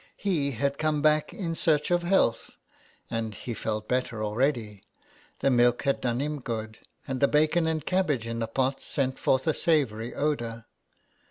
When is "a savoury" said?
9.45-10.15